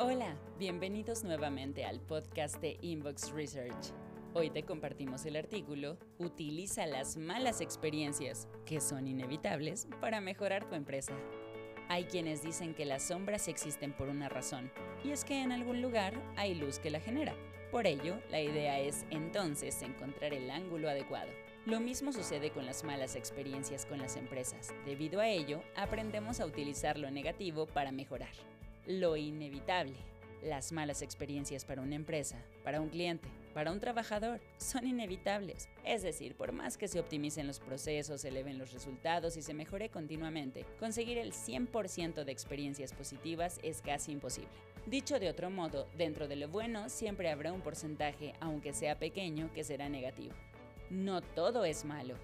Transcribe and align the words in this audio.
Hola, 0.00 0.36
bienvenidos 0.60 1.24
nuevamente 1.24 1.84
al 1.84 1.98
podcast 1.98 2.60
de 2.60 2.78
Inbox 2.82 3.32
Research. 3.32 3.92
Hoy 4.32 4.48
te 4.48 4.62
compartimos 4.62 5.26
el 5.26 5.34
artículo 5.34 5.98
Utiliza 6.20 6.86
las 6.86 7.16
malas 7.16 7.60
experiencias, 7.60 8.46
que 8.64 8.80
son 8.80 9.08
inevitables, 9.08 9.88
para 10.00 10.20
mejorar 10.20 10.68
tu 10.68 10.76
empresa. 10.76 11.14
Hay 11.88 12.04
quienes 12.04 12.44
dicen 12.44 12.76
que 12.76 12.84
las 12.84 13.08
sombras 13.08 13.48
existen 13.48 13.92
por 13.92 14.08
una 14.08 14.28
razón, 14.28 14.70
y 15.02 15.10
es 15.10 15.24
que 15.24 15.42
en 15.42 15.50
algún 15.50 15.82
lugar 15.82 16.14
hay 16.36 16.54
luz 16.54 16.78
que 16.78 16.90
la 16.90 17.00
genera. 17.00 17.34
Por 17.72 17.88
ello, 17.88 18.20
la 18.30 18.40
idea 18.40 18.78
es 18.78 19.04
entonces 19.10 19.82
encontrar 19.82 20.32
el 20.32 20.48
ángulo 20.48 20.88
adecuado. 20.88 21.32
Lo 21.66 21.80
mismo 21.80 22.12
sucede 22.12 22.52
con 22.52 22.66
las 22.66 22.84
malas 22.84 23.16
experiencias 23.16 23.84
con 23.84 23.98
las 23.98 24.14
empresas. 24.14 24.72
Debido 24.86 25.18
a 25.18 25.26
ello, 25.26 25.60
aprendemos 25.74 26.38
a 26.38 26.46
utilizar 26.46 27.00
lo 27.00 27.10
negativo 27.10 27.66
para 27.66 27.90
mejorar 27.90 28.30
lo 28.88 29.16
inevitable. 29.16 29.96
Las 30.42 30.72
malas 30.72 31.02
experiencias 31.02 31.64
para 31.64 31.82
una 31.82 31.94
empresa, 31.94 32.42
para 32.64 32.80
un 32.80 32.88
cliente, 32.88 33.28
para 33.52 33.70
un 33.70 33.80
trabajador, 33.80 34.40
son 34.56 34.86
inevitables. 34.86 35.68
Es 35.84 36.02
decir, 36.02 36.34
por 36.36 36.52
más 36.52 36.78
que 36.78 36.88
se 36.88 36.98
optimicen 36.98 37.46
los 37.46 37.60
procesos, 37.60 38.22
se 38.22 38.28
eleven 38.28 38.56
los 38.56 38.72
resultados 38.72 39.36
y 39.36 39.42
se 39.42 39.52
mejore 39.52 39.90
continuamente, 39.90 40.64
conseguir 40.78 41.18
el 41.18 41.32
100% 41.32 42.24
de 42.24 42.32
experiencias 42.32 42.94
positivas 42.94 43.58
es 43.62 43.82
casi 43.82 44.12
imposible. 44.12 44.48
Dicho 44.86 45.18
de 45.18 45.28
otro 45.28 45.50
modo, 45.50 45.86
dentro 45.98 46.28
de 46.28 46.36
lo 46.36 46.48
bueno 46.48 46.88
siempre 46.88 47.30
habrá 47.30 47.52
un 47.52 47.60
porcentaje, 47.60 48.32
aunque 48.40 48.72
sea 48.72 48.98
pequeño, 48.98 49.52
que 49.52 49.64
será 49.64 49.88
negativo. 49.88 50.34
No 50.88 51.20
todo 51.20 51.66
es 51.66 51.84
malo. 51.84 52.14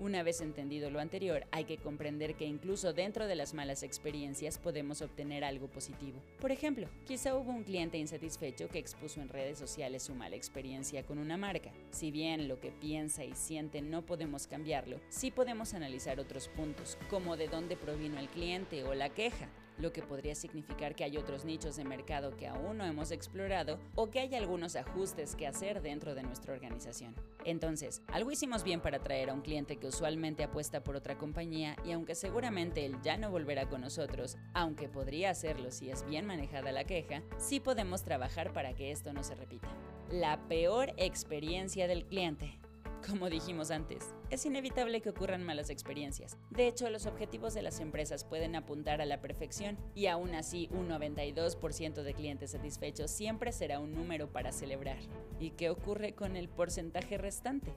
Una 0.00 0.22
vez 0.22 0.40
entendido 0.40 0.88
lo 0.88 0.98
anterior, 0.98 1.46
hay 1.50 1.64
que 1.64 1.76
comprender 1.76 2.34
que 2.34 2.46
incluso 2.46 2.94
dentro 2.94 3.26
de 3.26 3.34
las 3.34 3.52
malas 3.52 3.82
experiencias 3.82 4.56
podemos 4.56 5.02
obtener 5.02 5.44
algo 5.44 5.66
positivo. 5.68 6.22
Por 6.40 6.52
ejemplo, 6.52 6.88
quizá 7.06 7.34
hubo 7.34 7.50
un 7.50 7.64
cliente 7.64 7.98
insatisfecho 7.98 8.70
que 8.70 8.78
expuso 8.78 9.20
en 9.20 9.28
redes 9.28 9.58
sociales 9.58 10.04
su 10.04 10.14
mala 10.14 10.36
experiencia 10.36 11.02
con 11.02 11.18
una 11.18 11.36
marca. 11.36 11.70
Si 11.90 12.10
bien 12.10 12.48
lo 12.48 12.58
que 12.60 12.70
piensa 12.70 13.24
y 13.26 13.34
siente 13.34 13.82
no 13.82 14.00
podemos 14.00 14.46
cambiarlo, 14.46 14.98
sí 15.10 15.30
podemos 15.30 15.74
analizar 15.74 16.18
otros 16.18 16.48
puntos, 16.48 16.96
como 17.10 17.36
de 17.36 17.48
dónde 17.48 17.76
provino 17.76 18.18
el 18.18 18.30
cliente 18.30 18.84
o 18.84 18.94
la 18.94 19.10
queja, 19.10 19.50
lo 19.80 19.92
que 19.92 20.02
podría 20.02 20.34
significar 20.34 20.94
que 20.94 21.04
hay 21.04 21.16
otros 21.16 21.44
nichos 21.44 21.76
de 21.76 21.84
mercado 21.84 22.36
que 22.36 22.46
aún 22.46 22.78
no 22.78 22.84
hemos 22.84 23.10
explorado 23.10 23.78
o 23.94 24.10
que 24.10 24.20
hay 24.20 24.34
algunos 24.34 24.76
ajustes 24.76 25.34
que 25.34 25.46
hacer 25.46 25.82
dentro 25.82 26.14
de 26.14 26.22
nuestra 26.22 26.52
organización. 26.52 27.14
Entonces, 27.44 28.02
algo 28.08 28.30
hicimos 28.30 28.62
bien 28.62 28.80
para 28.80 28.98
atraer 28.98 29.30
a 29.30 29.34
un 29.34 29.40
cliente 29.40 29.76
que 29.76 29.86
usualmente 29.86 30.44
apuesta 30.44 30.82
por 30.82 30.96
otra 30.96 31.18
compañía 31.18 31.76
y 31.84 31.92
aunque 31.92 32.14
seguramente 32.14 32.84
él 32.84 32.96
ya 33.02 33.16
no 33.16 33.30
volverá 33.30 33.68
con 33.68 33.80
nosotros, 33.80 34.36
aunque 34.54 34.88
podría 34.88 35.30
hacerlo 35.30 35.70
si 35.70 35.90
es 35.90 36.04
bien 36.06 36.26
manejada 36.26 36.72
la 36.72 36.84
queja, 36.84 37.22
sí 37.38 37.60
podemos 37.60 38.02
trabajar 38.02 38.52
para 38.52 38.74
que 38.74 38.92
esto 38.92 39.12
no 39.12 39.22
se 39.24 39.34
repita. 39.34 39.68
La 40.10 40.48
peor 40.48 40.92
experiencia 40.96 41.86
del 41.86 42.04
cliente. 42.04 42.59
Como 43.06 43.30
dijimos 43.30 43.70
antes, 43.70 44.14
es 44.28 44.44
inevitable 44.44 45.00
que 45.00 45.08
ocurran 45.08 45.42
malas 45.42 45.70
experiencias. 45.70 46.36
De 46.50 46.68
hecho, 46.68 46.90
los 46.90 47.06
objetivos 47.06 47.54
de 47.54 47.62
las 47.62 47.80
empresas 47.80 48.24
pueden 48.24 48.54
apuntar 48.54 49.00
a 49.00 49.06
la 49.06 49.20
perfección 49.22 49.78
y 49.94 50.06
aún 50.06 50.34
así 50.34 50.68
un 50.72 50.88
92% 50.88 52.02
de 52.02 52.14
clientes 52.14 52.50
satisfechos 52.50 53.10
siempre 53.10 53.52
será 53.52 53.80
un 53.80 53.94
número 53.94 54.30
para 54.30 54.52
celebrar. 54.52 54.98
¿Y 55.38 55.52
qué 55.52 55.70
ocurre 55.70 56.14
con 56.14 56.36
el 56.36 56.48
porcentaje 56.48 57.16
restante? 57.16 57.72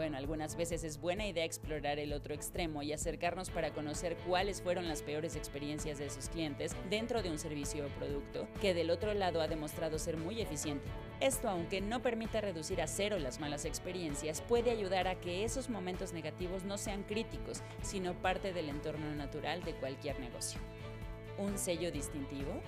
Bueno, 0.00 0.16
algunas 0.16 0.56
veces 0.56 0.82
es 0.82 0.98
buena 0.98 1.26
idea 1.26 1.44
explorar 1.44 1.98
el 1.98 2.14
otro 2.14 2.32
extremo 2.32 2.82
y 2.82 2.90
acercarnos 2.94 3.50
para 3.50 3.74
conocer 3.74 4.16
cuáles 4.26 4.62
fueron 4.62 4.88
las 4.88 5.02
peores 5.02 5.36
experiencias 5.36 5.98
de 5.98 6.08
sus 6.08 6.30
clientes 6.30 6.74
dentro 6.88 7.22
de 7.22 7.28
un 7.28 7.38
servicio 7.38 7.84
o 7.84 7.88
producto 7.98 8.48
que 8.62 8.72
del 8.72 8.88
otro 8.88 9.12
lado 9.12 9.42
ha 9.42 9.46
demostrado 9.46 9.98
ser 9.98 10.16
muy 10.16 10.40
eficiente. 10.40 10.88
Esto, 11.20 11.50
aunque 11.50 11.82
no 11.82 12.00
permita 12.00 12.40
reducir 12.40 12.80
a 12.80 12.86
cero 12.86 13.18
las 13.18 13.40
malas 13.40 13.66
experiencias, 13.66 14.40
puede 14.40 14.70
ayudar 14.70 15.06
a 15.06 15.20
que 15.20 15.44
esos 15.44 15.68
momentos 15.68 16.14
negativos 16.14 16.64
no 16.64 16.78
sean 16.78 17.02
críticos, 17.02 17.60
sino 17.82 18.14
parte 18.14 18.54
del 18.54 18.70
entorno 18.70 19.14
natural 19.14 19.62
de 19.64 19.74
cualquier 19.74 20.18
negocio. 20.18 20.58
¿Un 21.36 21.58
sello 21.58 21.92
distintivo? 21.92 22.62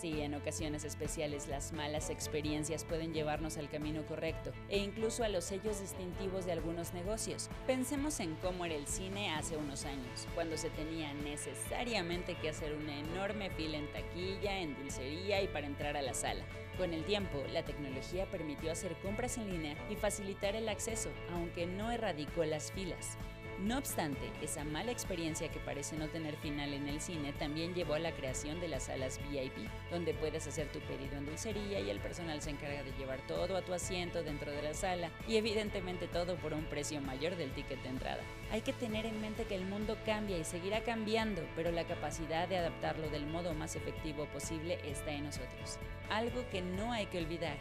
Sí, 0.00 0.22
en 0.22 0.32
ocasiones 0.32 0.84
especiales 0.84 1.46
las 1.46 1.74
malas 1.74 2.08
experiencias 2.08 2.84
pueden 2.84 3.12
llevarnos 3.12 3.58
al 3.58 3.68
camino 3.68 4.02
correcto 4.06 4.50
e 4.70 4.78
incluso 4.78 5.24
a 5.24 5.28
los 5.28 5.44
sellos 5.44 5.78
distintivos 5.78 6.46
de 6.46 6.52
algunos 6.52 6.94
negocios. 6.94 7.50
Pensemos 7.66 8.18
en 8.20 8.34
cómo 8.36 8.64
era 8.64 8.76
el 8.76 8.86
cine 8.86 9.30
hace 9.34 9.58
unos 9.58 9.84
años, 9.84 10.26
cuando 10.34 10.56
se 10.56 10.70
tenía 10.70 11.12
necesariamente 11.12 12.34
que 12.36 12.48
hacer 12.48 12.72
una 12.72 12.98
enorme 12.98 13.50
fila 13.50 13.76
en 13.76 13.92
taquilla, 13.92 14.60
en 14.60 14.74
dulcería 14.76 15.42
y 15.42 15.48
para 15.48 15.66
entrar 15.66 15.98
a 15.98 16.02
la 16.02 16.14
sala. 16.14 16.46
Con 16.78 16.94
el 16.94 17.04
tiempo, 17.04 17.42
la 17.52 17.62
tecnología 17.62 18.24
permitió 18.24 18.72
hacer 18.72 18.96
compras 19.02 19.36
en 19.36 19.50
línea 19.50 19.76
y 19.90 19.96
facilitar 19.96 20.56
el 20.56 20.70
acceso, 20.70 21.10
aunque 21.34 21.66
no 21.66 21.90
erradicó 21.90 22.42
las 22.46 22.72
filas. 22.72 23.18
No 23.60 23.76
obstante, 23.76 24.32
esa 24.40 24.64
mala 24.64 24.90
experiencia 24.90 25.50
que 25.50 25.60
parece 25.60 25.94
no 25.94 26.08
tener 26.08 26.34
final 26.36 26.72
en 26.72 26.88
el 26.88 26.98
cine 26.98 27.34
también 27.34 27.74
llevó 27.74 27.92
a 27.92 27.98
la 27.98 28.12
creación 28.12 28.58
de 28.58 28.68
las 28.68 28.84
salas 28.84 29.20
VIP, 29.30 29.68
donde 29.90 30.14
puedes 30.14 30.46
hacer 30.46 30.68
tu 30.68 30.80
pedido 30.80 31.18
en 31.18 31.26
dulcería 31.26 31.78
y 31.78 31.90
el 31.90 32.00
personal 32.00 32.40
se 32.40 32.50
encarga 32.50 32.82
de 32.82 32.92
llevar 32.92 33.20
todo 33.26 33.58
a 33.58 33.62
tu 33.62 33.74
asiento 33.74 34.22
dentro 34.22 34.50
de 34.50 34.62
la 34.62 34.72
sala 34.72 35.10
y 35.28 35.36
evidentemente 35.36 36.08
todo 36.08 36.36
por 36.36 36.54
un 36.54 36.64
precio 36.64 37.02
mayor 37.02 37.36
del 37.36 37.52
ticket 37.52 37.82
de 37.82 37.90
entrada. 37.90 38.22
Hay 38.50 38.62
que 38.62 38.72
tener 38.72 39.04
en 39.04 39.20
mente 39.20 39.44
que 39.44 39.56
el 39.56 39.66
mundo 39.66 39.98
cambia 40.06 40.38
y 40.38 40.44
seguirá 40.44 40.80
cambiando, 40.80 41.42
pero 41.54 41.70
la 41.70 41.84
capacidad 41.84 42.48
de 42.48 42.56
adaptarlo 42.56 43.10
del 43.10 43.26
modo 43.26 43.52
más 43.52 43.76
efectivo 43.76 44.24
posible 44.32 44.78
está 44.90 45.12
en 45.12 45.24
nosotros. 45.24 45.78
Algo 46.08 46.48
que 46.50 46.62
no 46.62 46.92
hay 46.92 47.06
que 47.06 47.18
olvidar. 47.18 47.58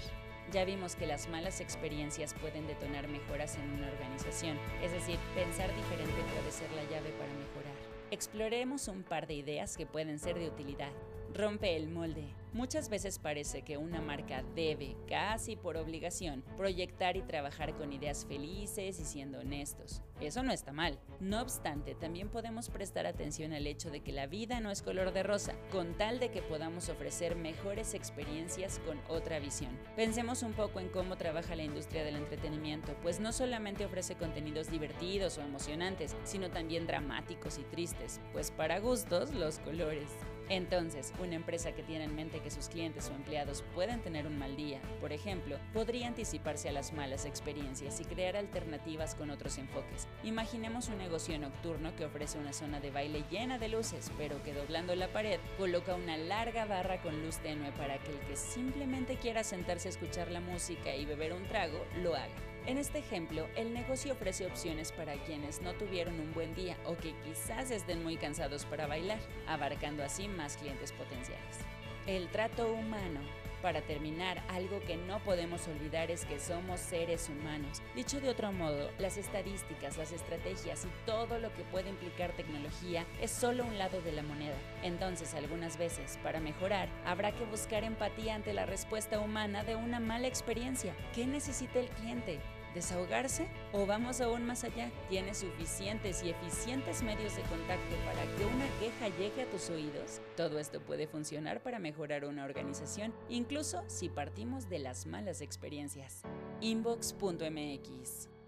Ya 0.52 0.66
vimos 0.66 0.96
que 0.96 1.06
las 1.06 1.30
malas 1.30 1.62
experiencias 1.62 2.34
pueden 2.34 2.66
detonar 2.66 3.08
mejoras 3.08 3.56
en 3.58 3.70
una 3.70 3.88
organización, 3.88 4.58
es 4.84 4.92
decir, 4.92 5.20
pensar 5.36 5.70
diferente 5.76 6.24
puede 6.34 6.52
ser 6.52 6.72
la 6.72 6.84
llave 6.86 7.12
para 7.12 7.32
mejorar. 7.34 7.76
Exploremos 8.10 8.88
un 8.88 9.04
par 9.04 9.28
de 9.28 9.36
ideas 9.36 9.78
que 9.78 9.86
pueden 9.86 10.18
ser 10.18 10.40
de 10.40 10.48
utilidad. 10.48 10.92
Rompe 11.34 11.76
el 11.76 11.88
molde. 11.88 12.34
Muchas 12.52 12.90
veces 12.90 13.20
parece 13.20 13.62
que 13.62 13.78
una 13.78 14.02
marca 14.02 14.44
debe, 14.56 14.96
casi 15.08 15.56
por 15.56 15.78
obligación, 15.78 16.44
proyectar 16.58 17.16
y 17.16 17.22
trabajar 17.22 17.76
con 17.78 17.94
ideas 17.94 18.26
felices 18.26 19.00
y 19.00 19.06
siendo 19.06 19.40
honestos. 19.40 20.02
Eso 20.20 20.42
no 20.42 20.52
está 20.52 20.74
mal. 20.74 21.00
No 21.20 21.42
obstante, 21.42 21.94
también 21.94 22.30
podemos 22.30 22.70
prestar 22.70 23.06
atención 23.06 23.54
al 23.54 23.68
hecho 23.68 23.92
de 23.92 24.00
que 24.02 24.12
la 24.12 24.26
vida 24.26 24.60
no 24.62 24.72
es 24.72 24.82
color 24.82 25.14
de 25.14 25.22
rosa, 25.22 25.54
con 25.72 25.96
tal 25.96 26.20
de 26.20 26.32
que 26.32 26.42
podamos 26.42 26.90
ofrecer 26.90 27.36
mejores 27.36 27.94
experiencias 27.94 28.82
con 28.84 29.00
otra 29.08 29.38
visión. 29.38 29.78
Pensemos 29.96 30.42
un 30.42 30.54
poco 30.54 30.80
en 30.80 30.90
cómo 30.90 31.18
trabaja 31.18 31.56
la 31.56 31.64
industria 31.64 32.04
del 32.04 32.16
entretenimiento, 32.16 32.96
pues 33.04 33.20
no 33.20 33.32
solamente 33.32 33.86
ofrece 33.86 34.16
contenidos 34.16 34.72
divertidos 34.72 35.38
o 35.38 35.42
emocionantes, 35.42 36.16
sino 36.24 36.50
también 36.50 36.88
dramáticos 36.88 37.60
y 37.60 37.64
tristes, 37.64 38.20
pues 38.34 38.50
para 38.50 38.80
gustos 38.80 39.32
los 39.36 39.60
colores. 39.60 40.10
Entonces, 40.50 41.14
una 41.20 41.36
empresa 41.36 41.74
que 41.74 41.84
tiene 41.84 42.06
en 42.06 42.16
mente 42.16 42.40
que 42.40 42.50
sus 42.50 42.70
clientes 42.70 43.08
o 43.10 43.16
empleados 43.16 43.64
pueden 43.76 44.02
tener 44.02 44.26
un 44.26 44.40
mal 44.40 44.56
día, 44.56 44.80
por 45.00 45.14
ejemplo, 45.14 45.58
podría 45.74 46.08
anticiparse 46.08 46.68
a 46.68 46.72
las 46.72 46.92
malas 46.92 47.26
experiencias 47.26 48.02
y 48.02 48.06
crear 48.06 48.36
alternativas 48.36 49.14
con 49.14 49.30
otros 49.30 49.60
enfoques. 49.60 50.08
Imaginemos 50.24 50.88
un 50.88 50.98
negocio 50.98 51.38
nocturno 51.38 51.96
que 51.96 52.06
ofrece 52.06 52.40
una 52.40 52.52
zona 52.52 52.80
de 52.80 52.90
baile 52.90 53.24
llena 53.30 53.60
de 53.60 53.70
luces, 53.70 54.12
pero 54.18 54.42
que 54.42 54.56
doblando 54.56 54.96
la 54.96 55.10
pared 55.10 55.40
coloca 55.60 55.94
una 55.94 56.18
larga 56.18 56.66
barra 56.66 57.00
con 57.02 57.22
luz 57.24 57.38
tenue 57.38 57.72
para 57.74 58.00
que 58.00 58.12
el 58.12 58.20
que 58.22 58.36
simplemente 58.36 59.18
quiera 59.18 59.44
sentarse 59.44 59.88
a 59.88 59.92
escuchar 59.92 60.32
la 60.32 60.42
música 60.42 60.96
y 60.96 61.06
beber 61.06 61.34
un 61.34 61.46
trago 61.48 61.86
lo 62.02 62.16
haga. 62.16 62.28
En 62.70 62.78
este 62.78 63.00
ejemplo, 63.00 63.48
el 63.56 63.74
negocio 63.74 64.14
ofrece 64.14 64.46
opciones 64.46 64.92
para 64.92 65.16
quienes 65.24 65.60
no 65.60 65.74
tuvieron 65.74 66.20
un 66.20 66.32
buen 66.36 66.54
día 66.54 66.78
o 66.86 66.96
que 66.96 67.16
quizás 67.26 67.72
estén 67.72 68.04
muy 68.04 68.16
cansados 68.16 68.64
para 68.66 68.86
bailar, 68.86 69.18
abarcando 69.48 70.04
así 70.04 70.28
más 70.28 70.56
clientes 70.56 70.92
potenciales. 70.92 71.58
El 72.06 72.28
trato 72.28 72.72
humano 72.72 73.22
para 73.64 73.82
terminar, 73.82 74.42
algo 74.50 74.80
que 74.82 74.96
no 74.96 75.20
podemos 75.20 75.68
olvidar 75.68 76.12
es 76.12 76.26
que 76.26 76.40
somos 76.40 76.80
seres 76.80 77.28
humanos. 77.28 77.82
Dicho 77.96 78.22
de 78.22 78.30
otro 78.30 78.52
modo, 78.52 78.92
las 79.00 79.18
estadísticas, 79.18 79.98
las 79.98 80.12
estrategias 80.12 80.86
y 80.86 81.06
todo 81.06 81.40
lo 81.40 81.54
que 81.56 81.64
puede 81.64 81.90
implicar 81.90 82.32
tecnología 82.34 83.06
es 83.20 83.32
solo 83.32 83.66
un 83.66 83.78
lado 83.78 84.00
de 84.02 84.12
la 84.12 84.24
moneda. 84.24 84.56
Entonces, 84.84 85.34
algunas 85.34 85.78
veces, 85.78 86.20
para 86.24 86.40
mejorar, 86.40 86.88
habrá 87.04 87.32
que 87.32 87.46
buscar 87.46 87.84
empatía 87.84 88.36
ante 88.36 88.54
la 88.54 88.66
respuesta 88.66 89.20
humana 89.20 89.64
de 89.64 89.76
una 89.76 90.00
mala 90.00 90.28
experiencia. 90.28 90.96
¿Qué 91.14 91.26
necesita 91.26 91.80
el 91.80 91.90
cliente? 91.90 92.40
¿Desahogarse? 92.74 93.48
¿O 93.74 93.86
vamos 93.86 94.22
aún 94.22 94.46
más 94.46 94.64
allá? 94.64 94.92
¿Tienes 95.10 95.40
suficientes 95.40 96.24
y 96.24 96.30
eficientes 96.30 97.02
medios 97.04 97.36
de 97.36 97.42
contacto 97.44 97.96
para 98.06 98.24
que 98.38 98.46
una 98.46 98.68
queja 98.80 99.10
llegue 99.18 99.44
a 99.44 99.50
tus 99.50 99.70
oídos? 99.70 100.22
Todo 100.38 100.60
esto 100.60 100.80
puede 100.82 101.08
funcionar 101.08 101.62
para 101.64 101.80
mejorar 101.80 102.26
una 102.26 102.46
organización, 102.46 103.14
incluso 103.28 103.84
si 103.88 104.10
partimos 104.10 104.70
de 104.70 104.80
las 104.80 105.06
malas 105.06 105.42
experiencias. 105.42 106.22
Inbox.mx 106.62 108.39